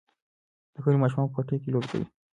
[0.73, 2.05] د کلي ماشومان په پټیو کې لوبې کوي.